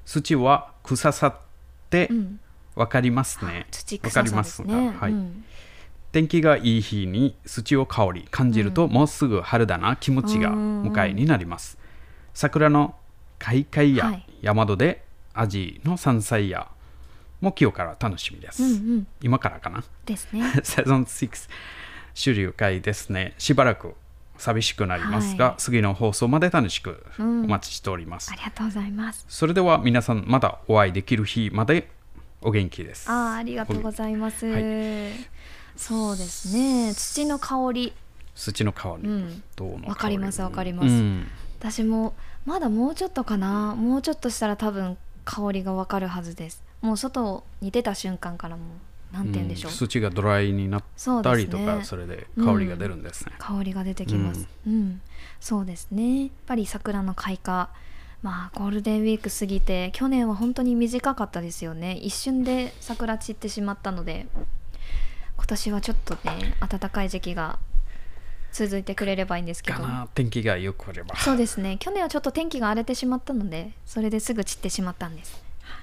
[0.05, 1.35] 土は臭さっ
[1.89, 2.39] てうん
[2.75, 4.89] わかりますね、土わかりますすね。
[4.99, 5.11] はい。
[5.11, 5.45] うん
[6.13, 11.77] 天気がいい日に土を香り感じると、もうすぐ春だな気持ちが迎えになります、
[12.33, 12.95] 桜の
[13.39, 14.25] 開花やはい。
[14.41, 16.67] 山戸で味の山菜や
[17.39, 19.07] も今日から楽しみです、うんうん。
[19.21, 19.85] 今からかな？
[20.05, 20.51] ですね。
[20.63, 21.49] セゾン6
[22.13, 23.33] 終了回ですね。
[23.37, 23.95] しばらく
[24.37, 25.55] 寂しくなりますが、はい。
[25.59, 27.47] 次の放送まで楽しくおうん。
[27.47, 29.25] 待ちしております、ありがとうございます。
[29.29, 31.89] それでは皆さんまたお会いできる日まで
[32.41, 33.09] お元気です。
[33.09, 34.47] あーありがとうございます。
[34.47, 35.13] はい。
[35.75, 36.93] そうですね。
[36.93, 37.93] 土の香り、
[38.35, 39.43] 土の香り、うん。
[39.55, 40.87] どうわかりますわかります。
[40.87, 41.27] うん。
[41.59, 42.13] 私も
[42.45, 43.75] まだもうちょっとかな。
[43.75, 46.63] もうちょっとしたら多分香りがわかるはずです。
[46.81, 48.63] もう外に出た瞬間からも
[49.11, 49.71] うなんて言うんでしょう。
[49.71, 49.75] ん。
[49.75, 50.83] 土がドライになっ
[51.23, 55.01] たりとかそ,、それで香りが出るんですね、香りが出てきます、うん。
[55.39, 56.21] そうですね。
[56.23, 57.69] やっぱり桜の開花
[58.21, 61.93] まあゴールデンウィーク過ぎて去年は本当に短かったですよね。
[61.93, 64.27] 一瞬で桜散ってしまったので
[65.37, 67.57] 今年はちょっとね暖かい時期が
[68.51, 71.15] 続いてくれればいいんですけかどな天気が良ければ。
[71.17, 71.77] そうですね。
[71.79, 75.41] 去年はちょっと天気が荒れてしまったのでそれですぐ散ってしまったんです。
[75.63, 75.81] はい。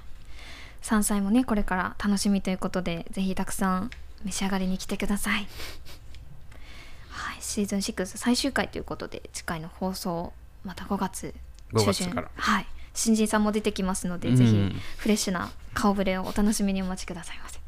[0.81, 3.91] 山菜もねこれから楽しみということでぜひたくさん
[4.25, 5.49] 召し上がりに来てください。
[7.09, 7.39] はい。
[7.41, 10.33] シーズン6最終回ということで次回の放送
[10.65, 11.35] また5月
[11.73, 12.31] 5中旬月から。
[12.37, 12.67] はい。
[12.95, 14.37] 新人さんも出てきますので、うん。
[14.37, 17.59] ぜひフレッシュな顔ぶれをお楽しみにお待ちくださいませ。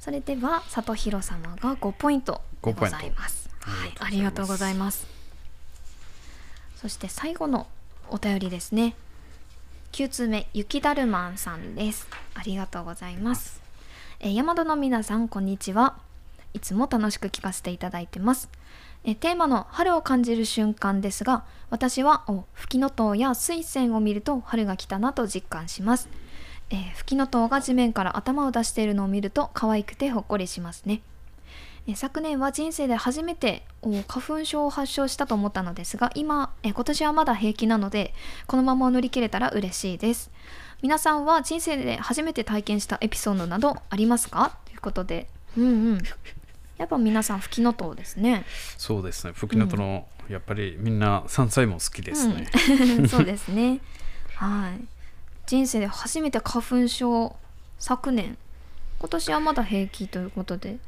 [0.00, 3.48] それでは里弘様が5ポイントでございます。
[3.60, 5.06] はいあありがとうございます。
[6.76, 7.66] そして最後の
[8.08, 8.94] お便りですね。
[9.92, 12.06] 9通目雪だるまんさんです。
[12.34, 13.60] ありがとうございます。
[14.20, 15.96] えー山田の皆さんこんにちは。
[16.56, 18.48] いつも楽しく聞かせていただいてます
[19.08, 26.08] えテーマの春を感じる瞬間ですが私はおフキノトウや水仙を見ると春が来たなと実感します。
[26.70, 31.02] えー、フキノトウが地面から頭を出しているのを見ると可愛くてほっこりしますね。
[31.94, 38.12] 昨年は人生で初めて花粉症を発症したと思ったのですが今今年はまだ平気なので
[38.48, 40.32] このまま乗り切れたら嬉しいです。
[40.82, 44.58] 皆さんは人生で初めて体験したエピソードなどありますか？
[44.64, 45.28] ということで。
[45.56, 45.98] うんうん。
[46.78, 48.44] やっぱ皆さんフキノトウですね。
[48.76, 49.32] そうですね。
[49.34, 52.48] 吹きのとの、やっぱりみんな山菜も好きですね、
[52.98, 53.08] うん。
[53.08, 53.80] そうですね。
[54.34, 54.84] はい。
[55.46, 57.36] 人生で初めて花粉症
[57.78, 58.36] 昨年。
[58.98, 60.78] 今年はまだ平気ということで。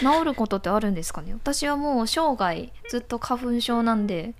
[0.00, 1.34] 治ることってあるんですかね？
[1.34, 4.32] 私はもう生涯ずっと花粉症なんで。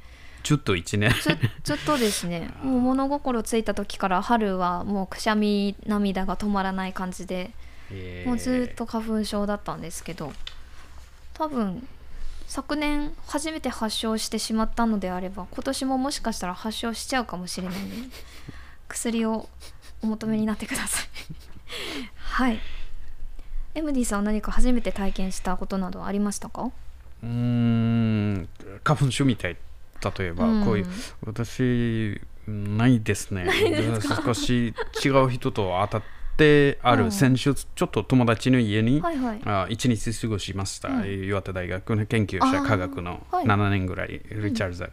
[0.44, 1.10] ずっと1年。
[1.10, 2.50] ずずっとですね。
[2.62, 7.50] もう物心ついた時から春はもうくしゃみ涙が止まらない感じで。
[8.24, 10.32] もうずっと花粉症だったんですけど
[11.36, 11.86] 多分
[12.46, 17.96] 昨年初めて発症してしまったのであれば今年ももしかしたら発症しちゃうかもしれないので
[18.88, 19.48] 薬を
[20.02, 21.06] お求めになってください。
[22.16, 22.60] はい。
[23.74, 26.70] エムディさんは何か初めて体験したことなどありましたか？
[27.22, 28.48] うーん
[28.84, 29.56] 花粉症みたい。
[30.18, 30.64] 例えば、うん。
[30.64, 30.86] こういう
[31.26, 33.46] 私ないですね。
[34.24, 34.72] 少し
[35.04, 37.12] 違う人と当たってある、うん。
[37.12, 39.40] 先週ちょっと友達の家に、はいはい。
[39.44, 41.24] あ一日過ごしました、うん。
[41.24, 43.44] 岩手大学の研究者科学のはい。
[43.44, 44.90] 7年ぐらい、リチャーズ、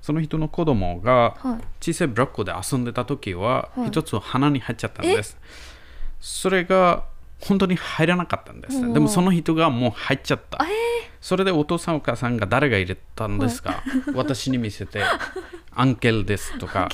[0.00, 1.64] その人の子供がはい。
[1.80, 3.88] 小さいブロックで遊んでた時ははい。
[3.88, 5.38] 一つ鼻に入っちゃったんです、
[6.20, 7.04] それが
[7.40, 8.78] 本当に入らなかったんです。
[8.78, 8.92] おー。
[8.92, 10.58] でもその人がもう入っちゃった。
[11.20, 13.82] それでお父さんお母さんが誰が入れたんですか？
[14.14, 15.02] 私に見せて
[15.72, 16.88] アンケルですとか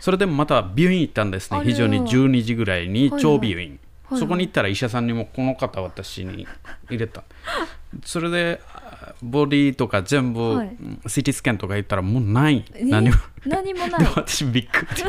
[0.00, 1.60] それでまた病院行ったんですね。
[1.64, 3.78] 非常に12時ぐらいにはい超病院、はい
[4.16, 6.46] そこに行ったら医者さんにもこの方私に
[6.88, 7.24] 入れた。
[8.06, 10.76] それであボディとか全部、はい。
[11.04, 12.64] CT スキャンとか言ったらもうない。
[12.74, 13.16] え何も。
[13.44, 14.06] 何もない。
[14.16, 15.02] 私びっくり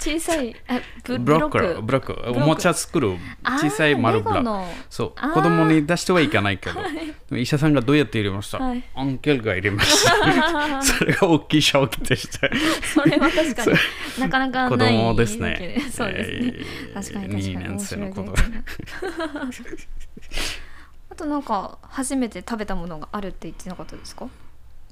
[0.00, 1.74] 小さいえブブロック。
[1.76, 1.82] ク。
[1.82, 2.30] ブロック。
[2.30, 3.16] おもちゃ作る
[3.60, 5.32] 小さい丸ブロックそう。
[5.34, 6.80] 子供に出してはいかないけど、
[7.36, 8.82] 医者さんがどうやって入れました、はい。
[8.94, 10.80] アンケルが入れました。
[10.82, 12.48] それが大きいショックでした。
[12.94, 13.72] それは確かに。
[14.18, 15.56] なかなか子ない供ですね。
[15.58, 17.56] でそうですね、えー確かに確かに。
[17.56, 19.86] 2年生のこと面白い経験
[21.10, 24.26] あとなんか初めて食べたものがあるって言ってなかったですか？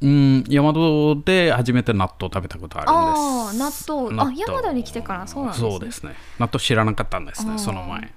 [0.00, 3.90] うん山戸で初めて納豆食べたことあるんです。
[3.90, 4.22] 豆。
[4.22, 5.70] あ山田に来てからそうなんですね。
[5.70, 6.14] そうですね。
[6.38, 8.12] 納豆知らなかったんですねその前。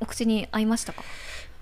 [0.00, 1.02] お口に合いましたか？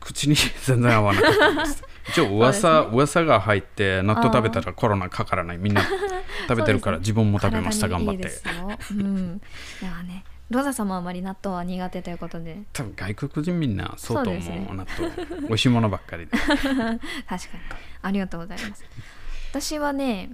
[0.00, 1.82] 口に全然合わなかったんです。
[2.10, 5.58] 一応噂、噂が入って納豆食べたらコロナかからない。
[5.58, 5.82] みんな
[6.48, 8.30] 食べてるから、 自分も食べました体頑張って。
[8.92, 9.40] うん。
[9.82, 12.62] いやねロザ様はあまり納豆は苦手ということで。
[12.72, 16.38] 多分外国人みんなそうと思う納豆美味しいものばっかりで。
[16.38, 17.38] 確かに。
[18.02, 18.84] ありがとうございます
[19.60, 20.30] 私はね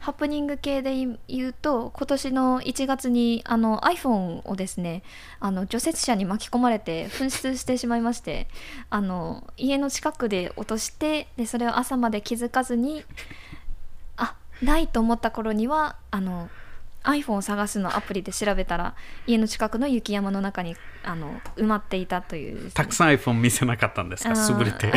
[0.00, 0.94] ハプニング系で
[1.26, 5.02] 言うと今年の1月にあの iPhone をですね
[5.40, 8.46] あの除雪車に巻き込まれて紛失してしまいまして
[8.90, 13.04] あの家の近くで落としてでそれを朝まで気づかずに
[14.18, 16.50] あないと思った頃にはあの
[17.04, 18.94] iPhone を探すのアプリで調べたら
[19.26, 22.64] 家の近くの雪山の中にあの埋まっていたという。
[22.64, 24.30] ね、たくさん iPhone 見せなかったんですか？
[24.30, 24.54] あー。
[24.54, 24.92] 潰れて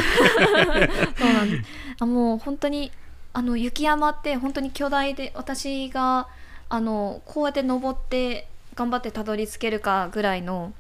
[1.17, 1.69] そうなんです。
[1.99, 2.91] あもう本当に
[3.33, 6.27] あの雪山って本当に巨大で私が
[6.67, 10.73] あのこうやって登って頑張ってたどり着けるかぐらいの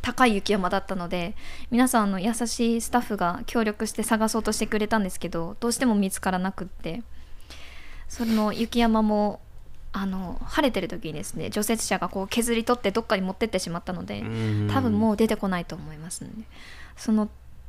[0.00, 1.34] 高い雪山だったので
[1.70, 7.02] 皆さんあの優しいスタッフが協力して探そうとしてくれたんですけどどうしても見つからなくって
[8.08, 9.40] その雪山も
[9.92, 14.24] あの晴れてる時にですね除雪車がこう削り取ってどっかに持ってってしまったので、
[14.72, 16.36] 多分もう出てこないと思いますので
[16.96, 17.28] その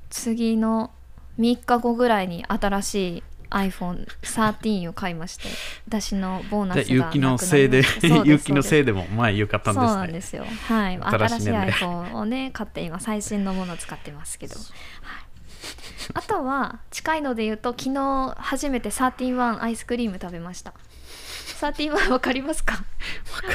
[0.10, 0.92] 次の
[1.38, 5.48] 3日後ぐらいに新しい iPhone13 を買いまして
[5.88, 7.58] 私のボーナスでがなくなりました。
[7.58, 7.84] 雪のせいで
[8.30, 9.98] 雪のせいいでもまあよかったんそうですね。
[10.00, 10.46] なんですよ。
[10.68, 11.00] はい。
[11.00, 14.66] 新しい iPhone をね買って今最新のものを使ってますけど、はい、
[16.16, 20.74] あとは近いので言うと昨日初めて31アイスクリーム食べました。
[21.62, 22.84] 31わかりますか？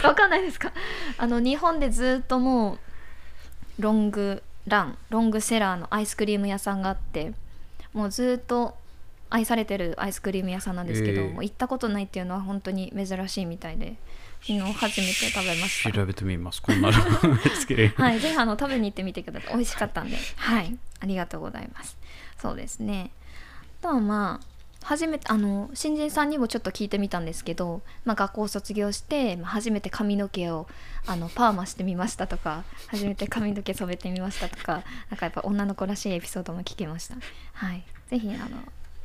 [0.05, 0.73] わかんないですか？
[1.19, 2.79] あの日本でずっとも
[3.79, 7.33] うロングランロングセラーのアイスクリーム屋さんがあって
[7.93, 8.78] もうずっと
[9.31, 13.97] 愛されてるアイスクリーム屋さんなんですけど、えー行ったことないっていうのは本当に珍しいみたいで
[14.41, 16.95] 昨日初めて食べました調べてみますこんなの
[17.97, 19.55] はい、ぜひあの食べに行ってみてください。
[19.55, 21.97] 美味しかったんで、はい、ありがとうございます。
[22.41, 23.11] そうですね。
[23.81, 24.47] あとはまあ
[24.83, 30.67] 初めてあの新人さんにもちょっと聞いてみたんですけど、まあ、学校を卒業して、まあ、初めて髪の毛を
[31.07, 37.17] あのパーマしてみましたとか初めて髪の毛染めてみましたとかなんかやっぱ女の子らしいエピソードも聞けました。
[37.55, 38.63] はい、ぜひあの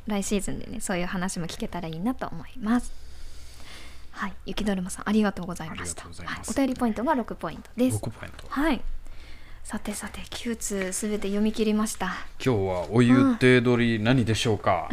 [0.08, 2.92] 来シーズンでねそういう話も聞けたらいいなと思います。
[4.12, 6.04] はい、雪だるまさんありがとうございました。
[6.04, 7.98] いはい、お便りポイントが6ポイントです。
[7.98, 8.82] 6ポイントはい。
[9.64, 12.08] さてさて9通すべて読み切りました。
[12.44, 14.90] 今日はお湯手取り何でしょうか、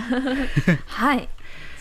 [0.86, 1.28] はい。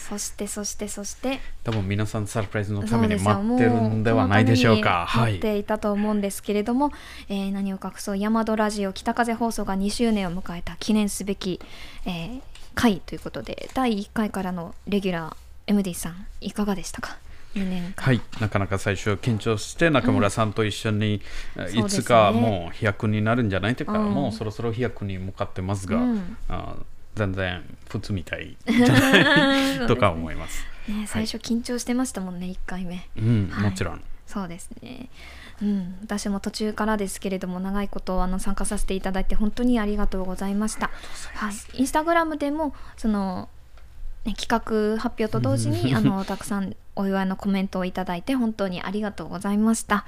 [0.10, 6.92] そしてそしてそして多分皆さんサプライズのために待ってるんではないでしょうか待っていたと思うんですけれども、
[7.30, 11.62] えー何を隠そうヤマドラジオ北風放送が2周年を迎えた記念すべき、
[12.06, 12.42] えー
[12.80, 15.36] 回ということで第1回からのレギュラー
[15.68, 17.18] MD さんいかがでしたか
[17.56, 21.22] ？2年間はい、なかなか最初は緊張して中村さんと一緒に、
[21.74, 26.76] いつかもう飛躍になるんじゃないというか、うんもうそろそろ飛躍に向かってますが、うんあ
[27.16, 30.64] 全然普通みたいじゃないとか思います。
[30.88, 33.10] ね、最初緊張してましたもんね、1回目。
[33.18, 34.02] うん、はいもちろん。
[34.26, 35.10] そうですね。
[35.62, 40.90] うん、私も途中からですけれども長いことあの参加させていただいて本当にありがとうございました。
[41.36, 43.50] はい、インスタグラムでもその、
[44.26, 50.06] ね、企画発表と同時にあのたくさんお祝いのコメントをいただいて本当にありがとうございました。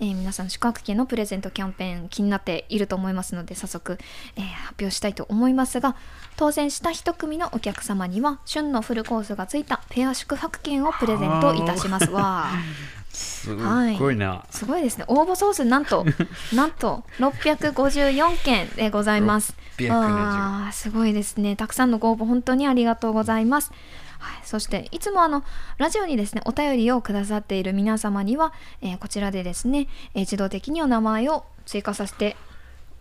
[0.00, 3.98] えー皆さん宿泊券のプレゼントキャンペーン気になっていると思いますので早速、
[4.36, 5.94] えー発表したいと思いますが
[6.36, 12.10] 当選した一組のお客様には旬のフルコースがついたペア宿泊券をプレゼントいたします。
[12.10, 12.52] わあ
[13.12, 14.44] すごいな。
[14.50, 15.04] すごいですね。
[15.06, 16.06] 応募総数なんと
[16.54, 19.54] なんと654件でございます。
[19.76, 21.56] 650あーすごいですね。
[21.56, 23.72] たくさんのご応募本当にありがとうございます。
[24.18, 25.42] はい、そしていつもあの
[25.78, 32.36] ラジオにですねお便りをくださっている皆様には、えーこちらでですね、えー自動的にお名前を追加させて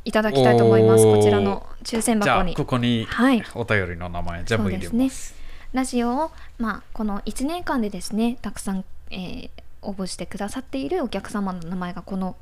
[0.04, 1.06] いただきたいと思います。
[1.06, 5.36] こちらの抽選じゃあ箱にここにはいお便りの名前全部入れそうですます。
[5.74, 9.50] ラジオを、まあ、この1年間でですねたくさん、えー
[9.82, 12.36] 応募してくださっているお客様の名前がこの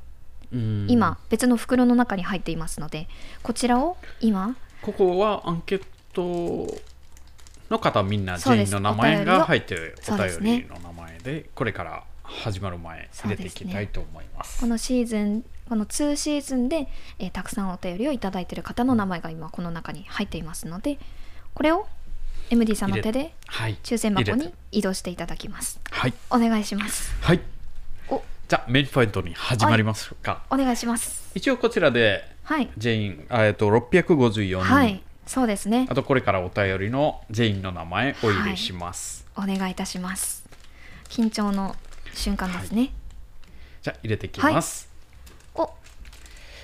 [0.52, 0.86] うん。
[0.88, 3.08] 今別の袋の中に入っていますので
[3.42, 6.66] こちらを今ここはアンケート
[7.70, 14.60] の方みんな全員の名前が入ってるお便りの名前でこれから始まる前入れていきたいと思います。
[14.60, 14.66] こ。
[14.66, 16.88] のシーズンこの2シーズンで、
[17.20, 20.98] えーたくさんお便りをいただいている方の名前が今この中に入っていますので
[21.54, 21.86] これを
[22.50, 23.78] MD さんの手ではい。
[23.82, 25.80] 抽選箱に移動していただきます。
[25.90, 26.14] はい。
[26.30, 27.14] お願いします。
[27.20, 27.40] はい。
[28.08, 28.20] お。
[28.48, 30.42] じゃあメインポイントに始まりますか。
[30.50, 31.30] お願いします。
[31.34, 32.68] 一応こちらではい。
[32.76, 35.00] 全員あえっと654人、はい。
[35.26, 35.86] そうですね。
[35.88, 39.24] あとこれからお便りの全員の名前お入れします。
[39.36, 40.44] お願いいたします。
[41.08, 41.76] 緊張の
[42.14, 42.92] 瞬間ですね、
[43.82, 44.90] じゃあ入れていきます。
[45.54, 45.70] お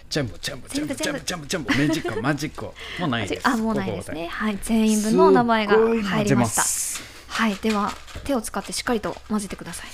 [0.09, 1.47] 全部全部全部全部全部。
[1.47, 2.73] 全部全部マジックマジックも
[3.07, 3.49] うないです。
[3.49, 4.29] あもうないですね。
[4.29, 6.63] はい全員分のお名前が入りました。
[6.63, 7.93] すはいでは
[8.25, 9.91] 手を使ってしっかりと混ぜてください。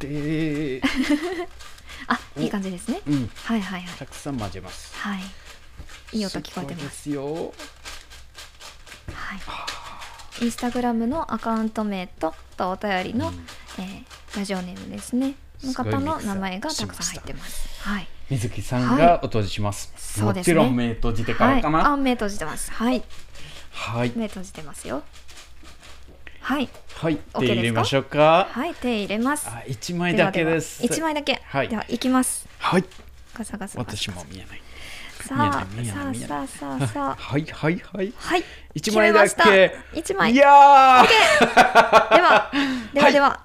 [0.00, 0.82] で、
[2.08, 3.00] あいい感じですね。
[3.06, 3.94] うん、はいはいはい。
[3.98, 4.94] たくさん混ぜます。
[4.96, 6.16] はい。
[6.16, 6.74] いい音聞こえてす。
[6.74, 7.54] ごいまですすよ。
[9.12, 9.36] は
[10.40, 10.44] い。
[10.44, 13.46] インスタグラムのアカウント名ととお便りの、うん。
[13.78, 15.34] えーラジオネームですね。
[15.62, 17.68] の方の名前がたくさん入ってます。
[17.82, 19.92] はい水木さんがお閉じします。
[19.96, 20.54] そうですね。
[20.54, 21.92] もちろん目閉じてかはいらかな。
[21.92, 22.70] あ目閉じてます。
[22.70, 23.02] はい。
[23.72, 24.12] はい。
[24.14, 25.02] 目閉じてますよ。
[26.40, 26.68] はい。
[26.94, 27.16] はい。
[27.16, 28.48] 手入れましょうか。
[28.50, 28.74] はい。
[28.74, 29.48] 手入れます。
[29.48, 30.84] あ、一枚だけです。
[30.84, 31.42] 一枚だけ。
[31.44, 31.68] はい。
[31.68, 32.46] ではいきます。
[32.58, 32.84] はい。
[33.34, 34.62] ガサガサ私も見えない。
[35.22, 35.52] さあ
[35.84, 37.14] さあさあさあさあ。
[37.16, 38.12] はいはいはい。
[38.16, 38.44] はい。
[38.74, 39.76] 一枚だけ。
[39.92, 40.30] 一枚。
[40.30, 40.50] いでやー。
[40.52, 42.50] は
[42.94, 43.40] ではでは、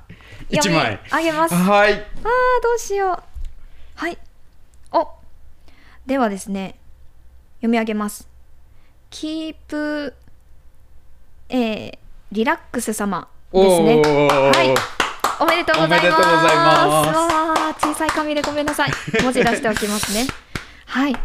[0.49, 0.99] 一枚。
[1.09, 1.55] あげます。
[1.55, 1.93] はい。
[1.93, 1.99] あー
[2.63, 3.23] どうしよう。
[3.95, 4.17] はい。
[4.17, 4.24] お
[6.05, 6.75] ではですね
[7.57, 8.27] 読み上げます。
[9.09, 10.13] キープ
[11.49, 11.97] えー、
[12.31, 15.05] リラックス様ですねはい
[15.39, 16.21] おめでとうございます。
[16.21, 18.91] ます小さい紙でごめんなさい。
[19.21, 20.27] 文字出しておきますね。
[20.85, 21.15] はい。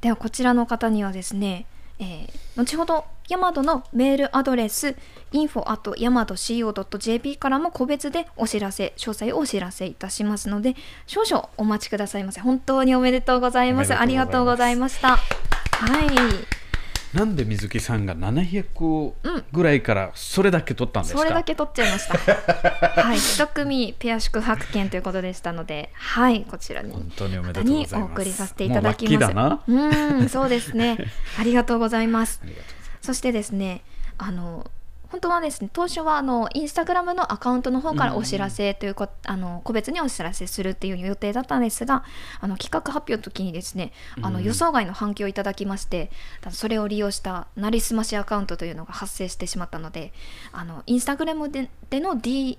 [0.00, 1.66] ではこちらの方にはですね、
[1.98, 4.96] えー後ほどヤマドのメールアドレス
[5.32, 10.74] info.yamado.co.jp からも個別でお知らせ詳細をお知らせいたしますので
[11.06, 12.40] 少々お待ちくださいませ。
[12.40, 13.94] 本当におめでとうございます。
[13.94, 15.16] ありがとうございました。
[15.16, 16.65] はい
[17.14, 19.12] なんで水木さんが700
[19.52, 22.18] ぐらいからそれだけ取ったんですか、それだけ取っちゃいました。
[23.02, 29.12] はい、一組ペア宿泊券ということでしたので、はい、こちらに本当におめでとうごにざいますお送りさせていただきます。
[29.12, 30.98] もうラッキーだなうん、そうですね。
[31.38, 31.42] あ。
[31.46, 32.42] りがとうございます
[33.00, 33.82] そしてですね、
[34.18, 34.70] あの
[35.10, 42.04] 本当はですね、当初はあのインスタグラムのアカウントの方からお知らせというこ、あの個別にお知らせするっていう予定だったんですが、
[42.40, 44.44] あの企画発表の時にですね、あのうん。
[44.44, 46.10] 予想外の反響をいただきまして、
[46.50, 50.12] それを利用したなりすましアカウントというのが発生してしまったので、
[50.52, 52.58] あのインスタグラムででの DM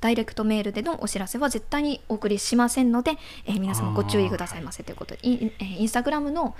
[0.00, 3.12] ダイレクトメールでのお知らせは絶対にお送りしませんので、
[3.46, 6.54] えー皆様ご注意くださいませということで、インえーインスタグラムの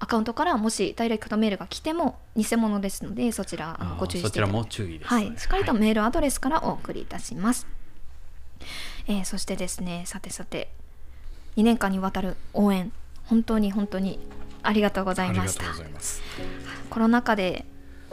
[0.00, 7.66] アカウントからもしダイレクトメールが来ても偽物ですのでそちらご注意してそちらも注意です、はい、しっかりとはいメールアドレスからお送りいたします、
[9.06, 10.70] えーそしてですねさてさて
[11.56, 12.92] 2年間にわたる応援
[13.26, 14.18] 本当に本当に
[14.62, 15.64] ありがとうございました。
[16.90, 17.64] コロナ禍で、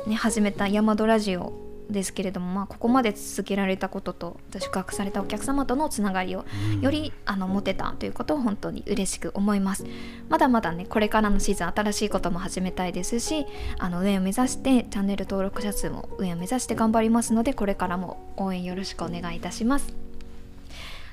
[0.06, 6.46] ね、始めたヤマドラジオですけれども、まあ、ここまで続けられたことと宿泊されたお客様とのつながりを
[6.82, 9.86] よりあの持てたということを本当に嬉しく思います。
[10.30, 13.46] まだまだねこれからのシーズン新しいことも始めたいですし
[13.80, 19.94] あの上を目指してチャンネル登録者数も上を目指して頑張りますのでこれからも応援よろしくお願いいたします。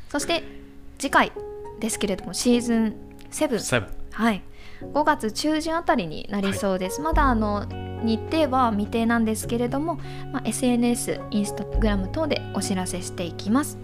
[0.08, 0.42] そして
[0.98, 1.32] 次回
[1.80, 2.96] ですけれどもシーズン
[3.30, 3.60] 7セブン。
[4.12, 4.42] はい
[4.92, 7.66] 5月中旬あたりになりそうです、まだあの
[8.02, 9.98] 日程は未定なんですけれども、
[10.32, 13.78] まあ、SNS、インスタグラム等でお知らせしていきます。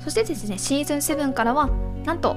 [0.00, 1.68] そしてですねシーズン7からは
[2.04, 2.36] なんと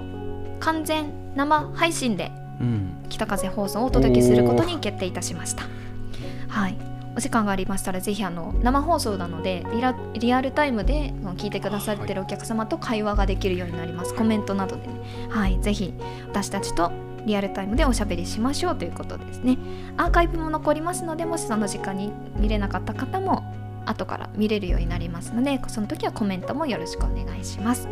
[0.60, 2.96] 完全生配信でうん。
[3.10, 5.64] 北風放送をお届けすることに決定いたしました。
[6.48, 6.78] はい。
[7.16, 9.66] お時間がありましたらぜひあの生放送なので
[10.20, 14.94] リアルタイムで聞いてくださってるお客様と会話ができるようになります、コメントなどでね。
[15.30, 15.60] はい。
[15.62, 15.94] ぜひ
[16.28, 16.92] 私たちと
[17.30, 19.58] リアルタイムでおしゃべりしましょうということですね。
[19.98, 23.44] アーカイブも残りますのでもしその時間に見れなかった方も
[23.86, 27.88] 後から見れるようになりますのでその時はコメントもよろしくお願いします。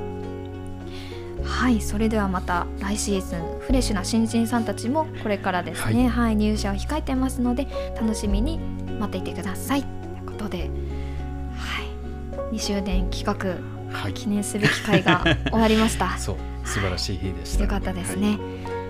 [1.43, 6.35] はいそれではまた来シーズンフレッシュな新人さんたちもこれからですね、はい。
[6.35, 8.59] 入社を控えてますので楽しみに
[8.99, 9.83] 待っていてください。
[9.83, 9.89] とい
[10.23, 14.13] うことで、はい、2周年企画はい。
[14.13, 16.17] 記念する機会が終わりました。
[16.19, 16.35] そう
[16.67, 18.37] 素晴らしい日でした、よかったですね、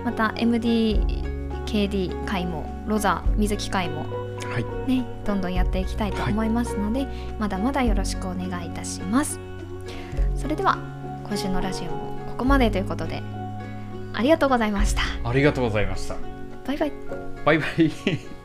[0.08, 7.06] また MDKD 会もロザ水木会もはい、はいねどんどんやっていきたいと思いますので、
[7.38, 9.38] まだまだよろしくお願いいたします。
[10.34, 10.78] それでは
[11.26, 13.22] 今週のラジオもここまでということで
[14.14, 15.02] ありがとうございました。
[15.26, 16.16] ありがとうございました。
[16.66, 16.92] バイバイ。
[17.44, 18.37] バイバイ